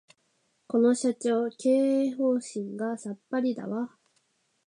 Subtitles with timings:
[0.67, 1.69] この社長、経
[2.05, 3.91] 営方針がさっぱりだわ